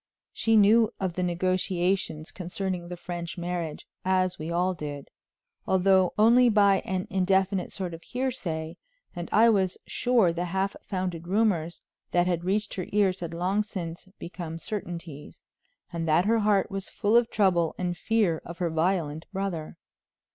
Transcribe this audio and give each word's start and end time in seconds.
She 0.33 0.57
knew 0.57 0.91
of 0.99 1.13
the 1.13 1.21
negotiations 1.21 2.31
concerning 2.31 2.87
the 2.87 2.97
French 2.97 3.37
marriage, 3.37 3.87
as 4.03 4.39
we 4.39 4.49
all 4.51 4.73
did, 4.73 5.09
although 5.67 6.15
only 6.17 6.49
by 6.49 6.79
an 6.85 7.05
indefinite 7.11 7.71
sort 7.71 7.93
of 7.93 8.01
hearsay, 8.01 8.77
and 9.15 9.29
I 9.31 9.49
was 9.49 9.77
sure 9.85 10.33
the 10.33 10.45
half 10.45 10.75
founded 10.81 11.27
rumors 11.27 11.83
that 12.13 12.25
had 12.25 12.43
reached 12.43 12.73
her 12.73 12.87
ears 12.91 13.19
had 13.19 13.35
long 13.35 13.61
since 13.61 14.07
become 14.17 14.57
certainties, 14.57 15.43
and 15.93 16.07
that 16.07 16.25
her 16.25 16.39
heart 16.39 16.71
was 16.71 16.89
full 16.89 17.15
of 17.15 17.29
trouble 17.29 17.75
and 17.77 17.95
fear 17.95 18.41
of 18.43 18.57
her 18.57 18.71
violent 18.71 19.27
brother. 19.31 19.77